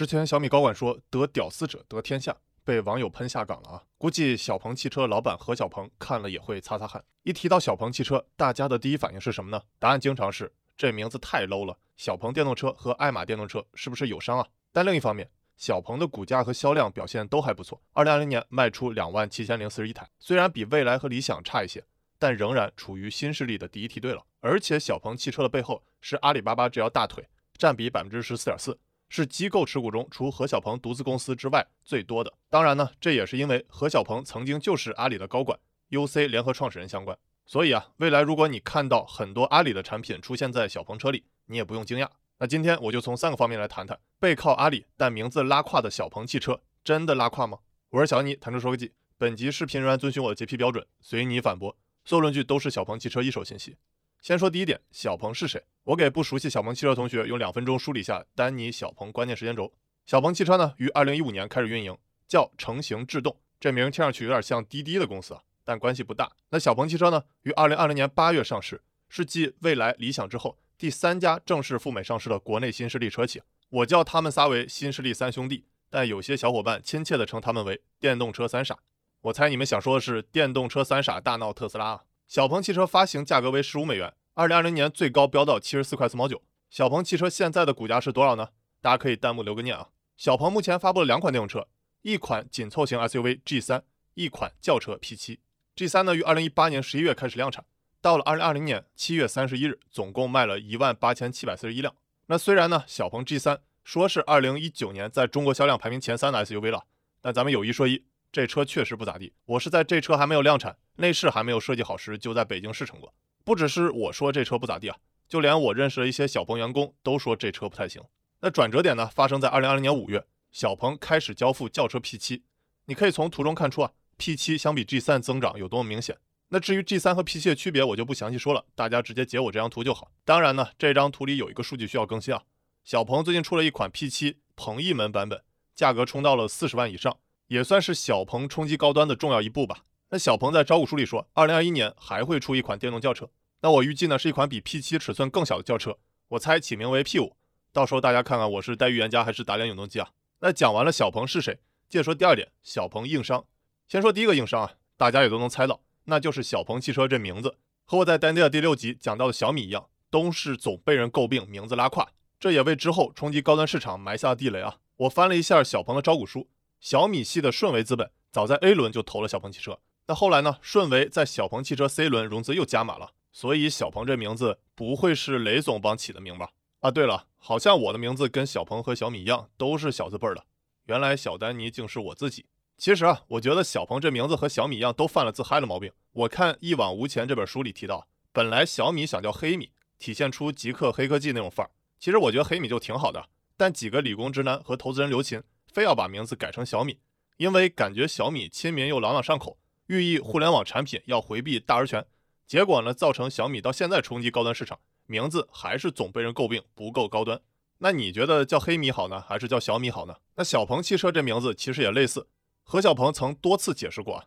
[0.00, 3.82] 之前小米高管说得屌丝者得天下，被网友喷下岗了啊！
[3.98, 7.04] 估计小鹏汽车老板何小鹏看了也会擦擦汗。
[7.22, 9.62] 一提到小鹏汽车，大家的第一反应是什么呢？
[9.78, 11.76] 答案经常是这名字太 low 了。
[11.98, 14.46] 小鹏电动车和爱玛电动车是不是友商啊？
[14.72, 21.84] 但另一方面，小鹏的股价和销量表现都还不错，二零二零年卖出两万七千零四十一台，虽然比蔚来和理想差一些，
[22.18, 24.24] 但仍然处于新势力的第一梯队了。
[24.40, 27.28] 而且小鹏汽车的背后是阿里巴巴这条大腿，
[27.58, 28.78] 占比百分之十四点四。
[29.10, 32.32] 是机构持股中除何小鹏独资公司之外最多的。
[32.48, 35.58] 当然呢，这也是因为何小鹏曾经就是阿里的高管
[35.90, 37.18] ，UC 联合创始人相关。
[37.44, 42.08] 所以啊，未来如果你看到很多阿里的产品出现在小鹏车里，你也不用惊讶。
[42.38, 47.58] 那今天我就从三个方面来谈谈，背靠阿里但名字拉胯的小鹏汽车真的拉胯吗？
[47.90, 48.92] 我是小尼，谈车说科技。
[49.18, 53.76] 本集视频仍然遵循我的洁癖标准，随你反驳，所有论据都是小鹏汽车一手信息。
[54.20, 55.64] 先说第一点，小鹏是谁？
[55.84, 59.72] 我给不熟悉小鹏汽车同学用两分钟梳理一下丹尼小鹏关键时间轴。
[60.04, 61.96] 小鹏汽车呢，于二零一五年开始运营，
[62.28, 66.30] 叫成型制动，这名听上去有点像滴滴的公司啊，但关系不大。
[66.50, 73.40] 那小鹏汽车呢，于二零二零年八月上市，是继蔚来、理想之后第三家正式赴美上市的国内新势力车企。
[73.70, 78.76] 我叫他们仨为新势力三兄弟，但有些小伙伴亲切地称他们为电动车三傻。
[79.22, 82.02] 我猜你们想说的是电动车三傻大闹特斯拉啊。
[82.30, 86.40] 小鹏汽车发行价格为十五美元，二零二零年最高飙到七十四块四毛九。
[86.70, 88.50] 小鹏汽车现在的股价是多少呢？
[88.80, 89.88] 大家可以弹幕留个念啊。
[90.16, 91.66] 小鹏目前发布了两款电动车，
[92.02, 93.82] 一款紧凑型 SUV G 三，
[94.14, 95.40] 一款轿车 P 七。
[95.74, 97.64] G 三呢于二零一八年十一月开始量产，
[98.00, 101.92] 到了二零二零年七月三十一日，总共卖了一万八千七百四十一辆。
[102.26, 106.84] 那虽然呢，小鹏 G 三说是二零一九年在中国销量排名前三的 SUV 了，
[107.20, 108.04] 但咱们有一说一。
[108.32, 113.12] 这车确实不咋地，我是在这车还没有量产、内饰还没有设计好时就在北京试乘过。
[113.42, 114.96] 不只是我说这车不咋地啊，
[115.28, 118.00] 就连我认识的一些小鹏员工都说这车不太行。
[118.40, 122.42] 那转折点呢，发生在二零二零年五月，小鹏开始交付轿车 P7。
[122.86, 126.16] 你可以从图中看出啊，P7 相比 G3 增长有多么明显。
[126.50, 130.10] 那至于 G3 和 P7 的区别，我就不详细说了，大家直接截我这张图就好。
[130.24, 132.42] 当然呢，这张图里有一个数据需要更新啊，
[132.84, 135.42] 小鹏最近出了一款 P7 鹏翼门版本，
[135.74, 137.16] 价格冲到了四十万以上。
[137.50, 139.84] 也算是小鹏冲击高端的重要一步吧。
[140.10, 143.28] 那小鹏在招股书里说，二零二一年还会出一款电动轿车。
[143.62, 147.32] 那我预计呢是一款比 P7 尺寸更小的轿车，我猜起名为 P5。
[147.72, 150.10] 到时候大家看看我是带预言家还是打脸永动机啊？
[150.38, 151.58] 那讲完了小鹏是谁，
[151.88, 153.44] 接着说第二点，小鹏硬伤。
[153.88, 164.76] 先说第一个硬伤啊，大家也都能猜到，那就是小鹏汽车这名字，和我在单电的第六集讲到的小米一样，都是总被人诟病名字拉胯，这也为之后冲击高端市场埋下了地雷啊。
[164.98, 166.48] 我翻了一下小鹏的招股书。
[166.80, 170.56] 小米系的顺为资本早在 A 轮就投了小鹏汽车，那后来呢？
[170.62, 176.50] 顺为在小鹏汽车 C 轮融资又加码了，所以小鹏这名字不会是雷总帮起的名吧？
[176.80, 180.42] 啊，对了，好像我的名字跟小鹏和小米一样，都是小字辈的。
[180.86, 182.46] 原来小丹尼竟是我自己。
[182.78, 185.92] 其实啊，我觉得小鹏这名字和小米一样，都犯了自嗨的毛病。
[186.12, 191.70] 我看《一往无前》这本书里提到，本来小米想叫黑米，体现出极客黑科技那种范儿。
[191.98, 195.42] 其实我觉得黑米就挺好的，但几个理工直男和投资人刘琴。
[195.72, 196.98] 非要把名字改成小米，
[197.36, 202.04] 因为感觉小米亲民又朗朗上口，寓意互联网产品要回避大而全。
[202.46, 207.40] 结果呢，造成小米到现在冲击高端市场，名字还是总被人诟病不够高端。
[207.78, 210.16] 那你觉得叫黑米好呢，还是叫小米好呢？
[210.34, 212.26] 那小鹏汽车这名字其实也类似，
[212.62, 214.26] 何小鹏曾多次解释过啊，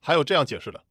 [0.00, 0.82] 还有这样解释的。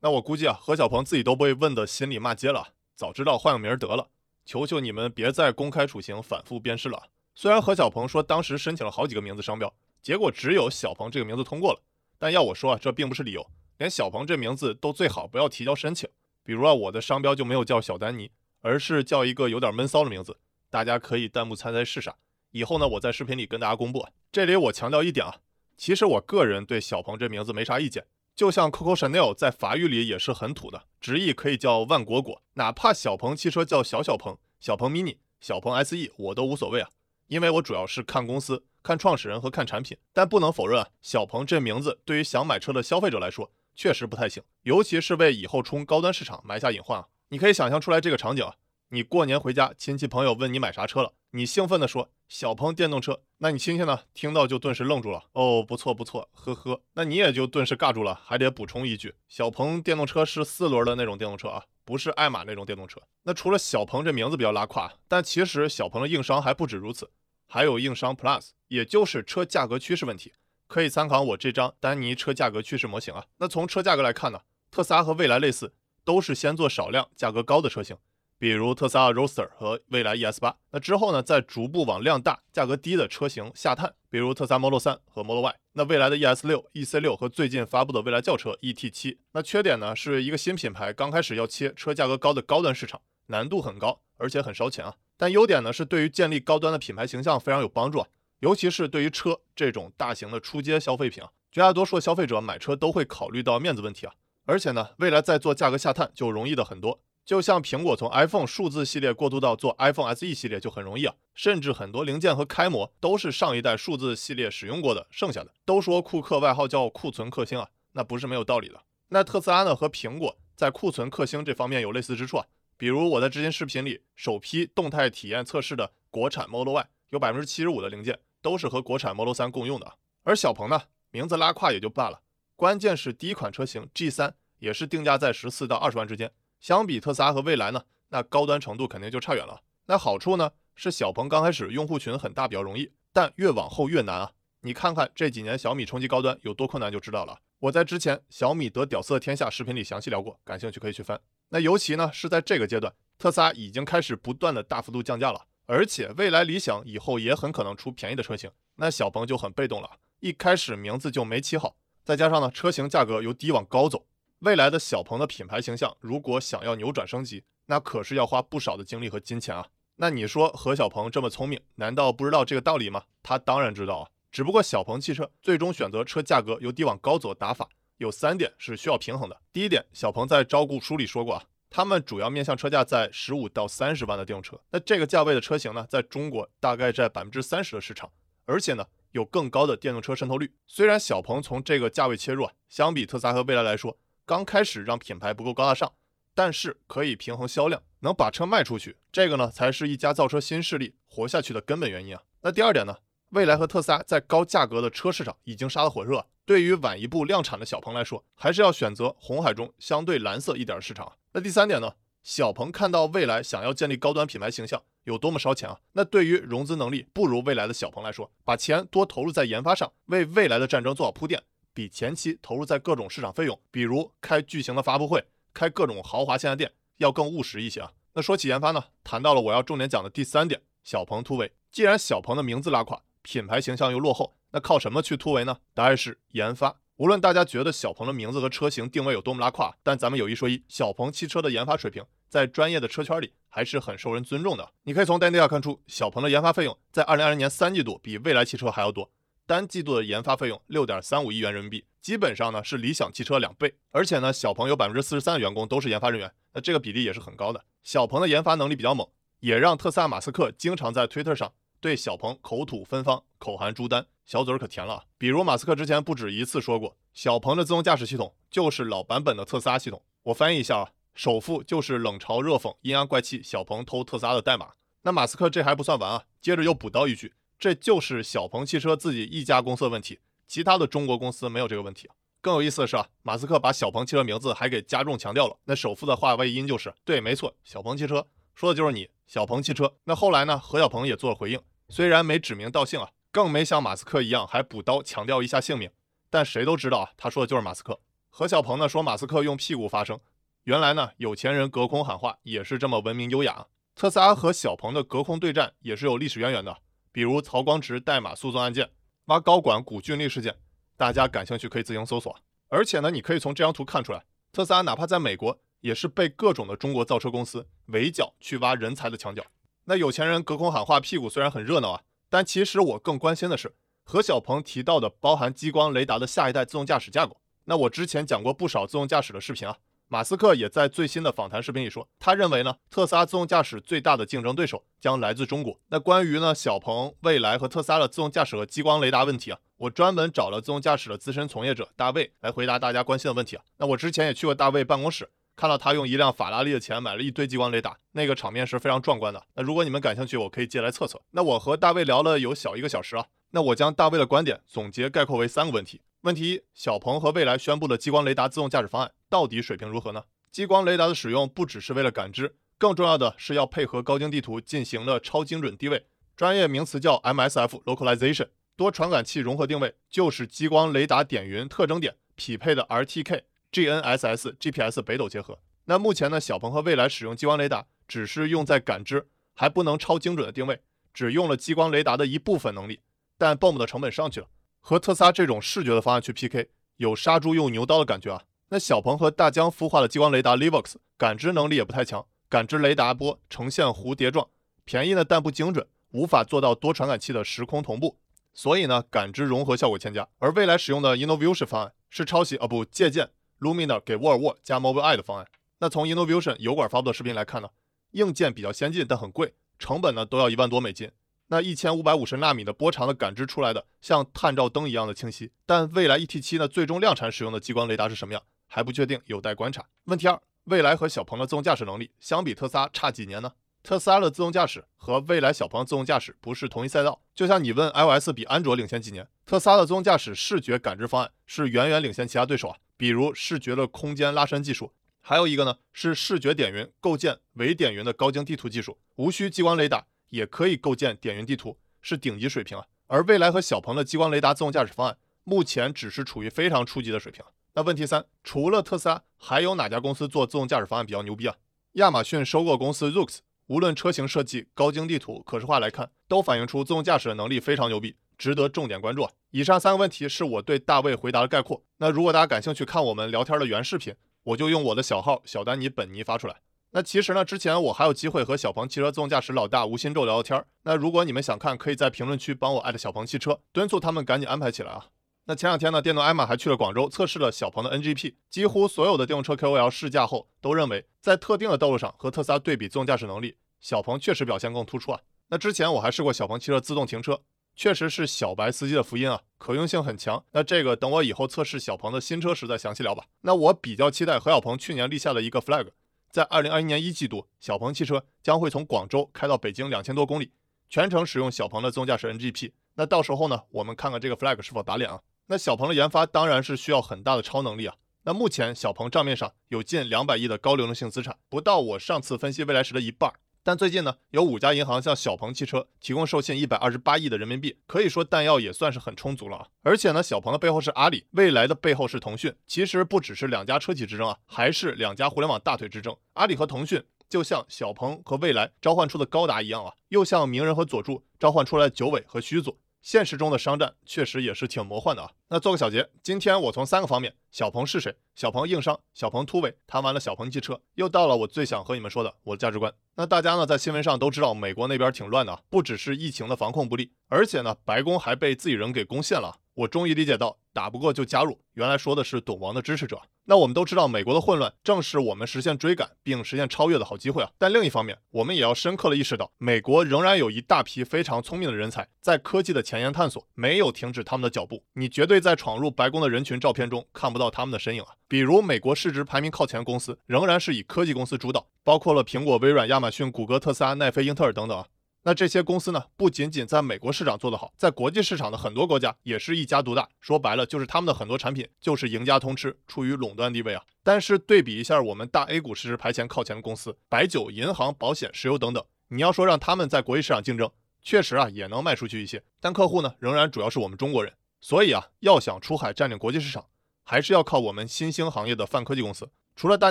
[0.00, 4.08] 那我估计啊，何小鹏自己都被问的心里骂街了，早知道换个名得了，
[4.44, 7.10] 求求你们别再公开处刑反复鞭尸了。
[7.36, 11.80] 虽然何小鹏说当时申请了好几个名字商标，结果只有小鹏这个名字通过了，
[12.16, 13.44] 但要我说啊，这并不是理由，
[13.78, 16.08] 连小鹏这名字都最好不要提交申请。
[16.44, 18.30] 比如啊，我的商标就没有叫小丹尼，
[18.60, 20.36] 而是叫一个有点闷骚的名字，
[20.70, 22.14] 大家可以弹幕猜猜是啥。
[22.52, 24.06] 以后呢，我在视频里跟大家公布。
[24.30, 25.38] 这里我强调一点啊，
[25.76, 28.06] 其实我个人对小鹏这名字没啥意见，
[28.36, 36.90] 就像 Coco Chanel 在法语里也是很土的，直译可以叫万果果，哪怕小鹏汽车叫小小鹏、小鹏 mini、小鹏 SE，我都无所谓啊。
[37.26, 47.06] 因为我主要是看公司、看创始人和看产品，但不能否认啊，小鹏这名字对于想买车的消费者来说确实不太行，尤其是为以后冲高端市场埋下隐患啊。
[47.28, 48.54] 你可以想象出来这个场景啊，
[48.90, 61.64] 你过年回家，亲戚朋友问你买啥车了，你兴奋地说小鹏电动车，那你亲戚呢听到就顿时愣住了，哦，不错不错，呵呵，那你也就顿时尬住了，还得补充一句，小鹏电动车是四轮的那种电动车啊。
[61.84, 63.00] 不是爱玛那种电动车。
[63.22, 67.10] 那除了小鹏这名字比较拉胯，但其实小鹏的硬伤还不止如此，
[67.46, 70.32] 还有硬伤 Plus，也就是车价格趋势问题。
[70.66, 73.24] 可以参考我这张丹尼车价格趋势模型啊。
[73.36, 74.40] 那从车价格来看呢，
[74.70, 75.72] 特斯拉和蔚来类似，
[76.04, 77.96] 都是先做少量、价格高的车型，
[78.44, 80.54] 比如特斯拉 r o s t e r 和蔚来 ES 八。
[80.70, 85.56] 那之后呢，再逐步往量大、价格低的车型下探，比如特斯拉 Model 3和 Model Y。
[85.72, 89.18] 那未来的 ES 六、EC 六和最近发布的未来轿车 ET 七。
[89.32, 94.94] 那缺点呢，是一个新品牌刚开始要切车价格高的高端市场，难度很高，而且很烧钱啊。
[95.16, 98.06] 但优点呢，是对于建立高端的品牌形象非常有帮助啊，
[98.40, 104.12] 尤其是对于车这种大型的出街消费品啊，绝大多数消费者买车都会考虑到面子问题啊。
[104.44, 115.52] 而且呢，未来再做价格下探就容易的很多，就像苹果从 iPhone 数字系列过渡到做 iPhone SE 系列就很容易啊，甚至很多零件和开模都是上一代数字系列使用过的剩下的。
[115.64, 118.82] 都说库克外号叫库存克星啊，那不是没有道理的。
[119.08, 129.94] 那特斯拉呢和苹果在库存克星这方面有类似之处啊，比如我在之前视频里首批动态体验测试的国产 Model Y 有百分之七十五的零件都是和国产 Model 3共用的，
[130.24, 132.20] 而小鹏呢名字拉胯也就罢了。
[132.56, 136.30] 关键是第一款车型 G3 也是定价在十四到二十万之间，
[136.64, 139.60] 相比特斯拉和蔚来呢，那高端程度肯定就差远了。
[139.84, 144.32] 那好处呢是小鹏刚开始用户群很大，比较容易，但越往后越难啊。
[144.62, 147.38] 你看看这几年小米冲击高端有多困难就知道了。
[147.58, 151.20] 我在之前小米得屌丝天下视频里详细聊过，感兴趣可以去翻。
[151.50, 161.76] 那尤其呢是在这个阶段，特斯拉已经开始不断的大幅度降价了，而且未来理想以后也很可能出便宜的车型，那小鹏就很被动了，一开始名字就没起好。
[162.02, 164.06] 再加上呢，车型价格由低往高走，
[164.44, 169.66] 未来的小鹏的品牌形象如果想要扭转升级，那可是要花不少的精力和金钱啊。
[169.96, 173.04] 那你说何小鹏这么聪明，难道不知道这个道理吗？
[173.22, 179.40] 他当然知道啊，只不过小鹏汽车最终选择车价格由低往高走的打法，有三点是需要平衡的。
[179.50, 188.12] 第一点，小鹏在招股书里说过啊，他们主要面向车价在十五到三十万的电动车，那这个价位的车型呢，在中国大概占百分之三十的市场，
[188.44, 188.84] 而且呢。
[189.14, 190.50] 有更高的电动车渗透率。
[190.66, 195.92] 虽然小鹏从这个价位切入啊，相比特斯拉和蔚来来说，刚开始让品牌不够高大上，
[196.34, 202.22] 但是可以平衡销量，能把车卖出去，这个呢才是一家造车新势力活下去的根本原因啊。
[202.40, 202.96] 那第二点呢，
[203.30, 211.12] 蔚来和特斯拉在高价格的车市场已经杀得火热，对于晚一步量产的小鹏来说，还是要选择红海中相对蓝色一点的市场。
[211.32, 211.92] 那第三点呢？
[212.22, 215.78] 小鹏看到未来想要建立高端品牌形象有多么烧钱啊？
[215.92, 221.42] 那对于融资能力不如未来的小鹏来说，把钱多投入在研发上，为未来的战争做好铺垫，
[221.74, 225.22] 比前期投入在各种市场费用，比如开巨型的发布会、
[225.52, 227.92] 开各种豪华线下店，要更务实一些啊。
[228.14, 231.52] 那说起研发呢，谈到了我要重点讲的第三点，小鹏突围。
[231.72, 235.58] 既然小鹏的名字拉垮，品牌形象又落后，那靠什么去突围呢？
[235.74, 236.76] 答案是研发。
[236.96, 244.70] 无论大家觉得小鹏的名字和车型定位有多么拉胯，但咱们有一说一，小鹏汽车的研发水平在专业的车圈里还是很受人尊重的。
[244.84, 249.10] 你可以从 data 看出，小鹏的研发费用在二零二零年三季度比蔚来汽车还要多，
[249.46, 253.74] 单季度的研发费用六点三五亿元人民币，基本上呢是理想汽车两倍。
[253.90, 257.64] 而且呢，小鹏有百分之四十三的员工都是研发人员，那这个比例也是很高的。
[257.82, 259.08] 小鹏的研发能力比较猛，
[259.40, 261.52] 也让特斯拉马斯克经常在推特上。
[261.80, 265.04] 对小鹏口吐芬芳，口含朱丹，小嘴可甜了。
[265.18, 270.02] 比如马斯克之前不止一次说过，小鹏的自动驾驶系统就是老版本的特斯拉系统。
[270.22, 274.70] 我翻译一下啊，首富就是冷嘲热讽、阴阳怪气，小鹏偷特斯拉的代码。
[275.02, 282.10] 那马斯克这还不算完啊，接着又补刀一句，这就是小鹏汽车自己一家公司的问题，其他的中国公司没有这个问题。
[282.42, 285.56] 更有意思的是啊，马斯克把小鹏汽车名字还给加重强调了。
[285.64, 289.94] 那首富的话外音就是，对，没错，小鹏汽车说的就是你，小鹏汽车。
[290.04, 291.58] 那后来呢，何小鹏也做了回应。
[291.88, 295.88] 虽然没指名道姓啊，更没像马斯克一样还补刀强调一下姓名，
[296.28, 297.98] 但谁都知道啊，他说的就是马斯克。
[298.28, 300.20] 何小鹏呢说马斯克用屁股发声，
[300.64, 303.68] 原来呢有钱人隔空喊话也是这么文明优雅。
[303.94, 306.76] 特斯拉和小鹏的隔空对战也是有历史渊源的，
[307.14, 308.90] 比如曹光直代码诉讼案件、
[309.26, 310.56] 挖高管古俊丽事件，
[310.96, 312.36] 大家感兴趣可以自行搜索。
[312.66, 319.46] 而且呢，你可以从这张图看出来，特斯拉哪怕在美国也是被各种的中国造车公司围剿去挖人才的墙角。
[319.84, 327.40] 那有钱人隔空喊话，屁股虽然很热闹啊，但其实我更关心的是何小鹏提到的包含激光雷达的下一代自动驾驶架构。
[327.66, 335.80] 那我之前讲过不少自动驾驶的视频啊，马斯克也在最新的访谈视频里说，他认为呢，特斯拉自动驾驶最大的竞争对手将来自中国。
[335.88, 343.62] 那关于呢，小鹏、蔚来和特斯拉的自动驾驶和激光雷达问题啊，我专门找了自动驾驶的资深从业者大卫来回答大家关心的问题啊。
[343.78, 345.30] 那我之前也去过大卫办公室。
[345.56, 349.40] 看到他用一辆法拉利的钱买了一堆激光雷达，那个场面是非常壮观的。
[349.54, 351.22] 那如果你们感兴趣，我可以借来测测。
[351.30, 353.24] 那我和大卫聊了有小一个小时啊。
[353.52, 360.24] 那我将大卫的观点总结概括为三个问题：问题一，小鹏和蔚来宣布的激光雷达自动驾驶方案到底水平如何呢？
[360.50, 373.42] 激光雷达的使用不只是为了感知，更重要的是要配合高精地图进行了超精准定位，专业名词叫 MSF localization，多传感器融合定位，就是激光雷达点云特征点匹配的 RTK。
[373.74, 375.58] GNSS、GPS 北斗结合。
[375.86, 380.80] 那目前呢，小鹏和蔚来使用激光雷达只是用在感知，还不能超精准的定位，
[381.12, 383.00] 只用了激光雷达的一部分能力，
[383.36, 384.46] 但 BOM 的成本上去了，
[384.86, 388.42] 和特斯拉这种视觉的方案去 PK，有杀猪用牛刀的感觉啊。
[388.68, 394.46] 那小鹏和大疆孵化的激光雷达 Livox 感知能力也不太强，感知雷达波呈现蝴蝶状，
[394.84, 398.18] 便宜呢但不精准，无法做到多传感器的时空同步，
[398.52, 400.28] 所以呢感知融合效果欠佳。
[400.38, 405.46] 而未来使用的 Innovision 方案是抄袭啊不借鉴 Luminar 给沃尔沃加 Mobileye 的方案。
[405.78, 407.70] 那从 Innovision 油管发布的视频来看呢，
[408.10, 411.10] 硬件比较先进，但很贵，成本呢都要一万多美金。
[411.48, 418.42] 那一千五百五十纳米的波长的感知出来的像探照灯一样的清晰，但未来 ET7 呢最终量产使用的激光雷达是什么样？
[418.66, 419.84] 还不确定，有待观察。
[420.04, 423.52] 问题二：蔚来和小鹏的自动驾驶能力相比特斯拉差几年呢？
[423.82, 427.20] 特斯拉的自动驾驶和蔚来、小鹏自动驾驶不是同一赛道。
[427.34, 432.78] 就像你问 iOS 比安卓领先几年，特斯拉的自动驾驶视觉感知方案是远远领先其他对手啊。
[432.96, 442.84] 比如视觉的空间拉伸技术，还有一个呢是视觉点云构建伪点云的高精地图技术，无需激光雷达也可以构建点云地图，是顶级水平啊。
[443.06, 447.44] 而蔚来和小鹏的激光雷达自动驾驶方案目前只是处于非常初级的水平。
[447.74, 451.54] 那问题三，除了特斯拉，还有哪家公司做自动驾驶方案比较牛逼啊？
[451.92, 459.30] 亚马逊收购公司 Zoox，无论车型设计、高精地图、可视化来看，都反映出自动驾驶的能力非常牛逼，值得重点关注啊。
[459.50, 461.84] 以上三个问题是我对大卫回答的概括。
[461.98, 466.56] 那如果大家感兴趣看我们聊天的原视频，我就用我的小号小丹尼本尼发出来。
[466.96, 470.64] 那其实呢，之前我还有机会和小鹏汽车自动驾驶老大吴新宙聊聊天。
[470.84, 475.06] 那如果你们想看，可以在评论区帮我艾特小鹏汽车，敦促他们赶紧安排起来啊。
[475.46, 478.34] 那前两天呢，电动艾玛还去了广州测试了小鹏的 NGP。
[478.48, 485.18] 几乎所有的电动车 KOL 试驾后都认为，在特定的道路上和特斯拉对比自动驾驶能力，小鹏确实表现更突出啊。
[485.48, 487.40] 那之前我还试过小鹏汽车自动停车，
[487.74, 490.44] 确实是小白司机的福音啊，可用性很强。
[490.52, 493.24] 那这个等我以后测试小鹏的新车时再详细聊吧。
[493.40, 495.88] 那我比较期待何小鹏去年立下的一个 flag，
[496.34, 500.50] 在二零二一年一季度，小鹏汽车将会从广州开到北京两千多公里，
[500.90, 502.72] 全程使用小鹏的自动驾驶 NGP。
[502.94, 505.20] 那到时候呢，我们看看这个 flag 是否打脸啊。
[505.46, 507.94] 那小鹏的研发当然是需要很大的超能力啊。
[508.24, 513.32] 那目前小鹏账面上有近两百亿的高流动性资产，不到我上次分析未来时的一半。
[513.66, 519.66] 但最近呢，有五家银行向小鹏汽车提供授信一百二十八亿的人民币，可以说弹药也算是很充足了啊。
[519.82, 526.14] 而且呢，小鹏的背后是阿里，未来的背后是腾讯，其实不只是两家车企之争啊，还是两家互联网大腿之争。
[526.34, 532.76] 阿里和腾讯就像小鹏和未来召唤出的高达一样啊，又像鸣人和佐助召唤出来的九尾和须佐。
[533.04, 535.30] 现实中的商战确实也是挺魔幻的啊。
[535.48, 538.16] 那做个小结，今天我从三个方面：小鹏是谁？
[538.34, 538.98] 小鹏硬伤？
[539.12, 539.76] 小鹏突围？
[539.86, 542.90] 谈完了小鹏汽车，又到了我最想和你们说的我的价值观。
[543.16, 549.54] 那大家呢，在新闻上都知道美国那边挺乱的啊，不只是疫情的防控不力，而且呢，白宫还被自己人给攻陷了。
[549.74, 553.20] 我终于理解到，打不过就加入，原来说的是懂王的支持者。
[553.46, 557.50] 那我们都知道，美国的混乱正是我们实现追赶并实现超越的好机会啊。
[557.58, 564.82] 但另一方面，我们也要深刻的意识到，美国仍然有一大批非常聪明的人才在科技的前沿探索，没有停止他们的脚步。
[564.94, 568.08] 你绝对在闯入白宫的人群照片中看不到他们的身影啊。
[568.26, 574.86] 比如，美国市值排名靠前公司仍然是以科技公司主导，包括了苹果、微软、亚马逊、谷歌、特斯拉、奈飞、英特尔等等啊。
[575.26, 580.06] 那这些公司呢，不仅仅在美国市场做得好，在国际市场的很多国家也是一家独大。
[580.20, 583.82] 说白了，就是他们的很多产品就是赢家通吃，处于垄断地位啊。
[584.02, 590.70] 但是对比一下我们大 A 股市值排前靠前的公司，白酒、银行、保险、石油等等，你要说让他们在国际市场竞争，
[591.02, 592.42] 确实啊也能卖出去一些。
[592.60, 594.30] 但客户呢，仍然主要是我们中国人。
[594.60, 596.66] 所以啊，要想出海占领国际市场，
[597.02, 599.30] 还是要靠我们新兴行业的泛科技公司。
[599.56, 599.90] 除了大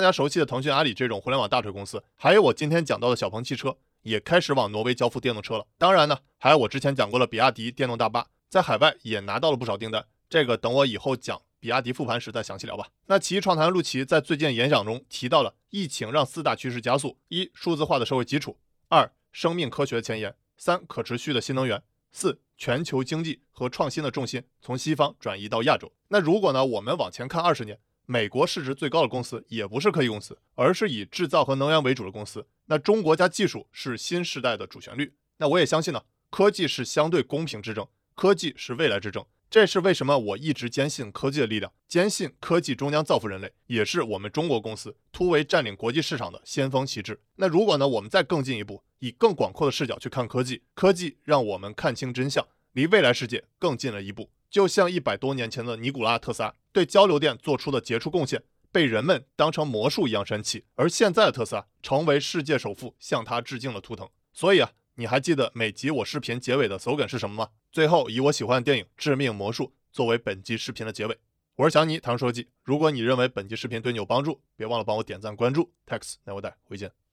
[0.00, 3.76] 家熟悉的腾讯、阿里这种互联网大腿公司，还有我今天讲到的小鹏汽车。
[4.04, 5.66] 也开始往挪威交付电动车了。
[5.76, 10.06] 当然呢，还有我之前讲过的比亚迪电动大巴，在海外也拿到了不少订单。
[10.30, 12.88] 这个等我以后讲比亚迪复盘时再详细聊吧。
[13.06, 18.52] 那奇创坛陆琪在最近演讲中提到了，疫情让四大趋势加速：一、数字化的社会基础；
[18.88, 21.78] 二、生命科学的前沿；三、可持续的新能源；
[22.12, 25.90] 四、全球经济和创新的重心从西方转移到亚洲。
[26.08, 27.78] 那如果呢，我们往前看二十年。
[28.06, 32.46] 美国市值最高的公司也不是科技公司，而是以制造和能源为主的公司。
[32.66, 35.14] 那中国加技术是新时代的主旋律。
[35.38, 39.24] 那我也相信呢，科技是相对公平之争，科技是未来之争。
[39.50, 47.20] 这是为什么我一直坚信科技的力量，坚信科技终将造福人类，也是我们中国公司突围占领国际市场的先锋旗帜。
[47.36, 54.30] 那如果呢，我们再更进一步，以更广阔的视角去看科技，科技让我们看清真相，离未来世界更近了一步。
[54.50, 58.42] 就像一百多年前的尼古拉特斯拉对交流电做出的杰出贡献，
[58.74, 64.10] 被人们当成魔术一样神奇，而现在的特斯拉成为世界首富向他致敬的图腾。
[64.32, 67.50] 所以啊，你还记得每集我视频结尾的梗是什么吗？
[67.70, 71.16] 最后以我喜欢的电影《致命魔术》作为本集视频的结尾。
[71.54, 72.48] 我是小尼，唐书记。
[72.64, 75.72] 如果你认为本期视频对你有帮助，别忘了帮我点赞关注。
[75.86, 77.03] Tax，那我带回见。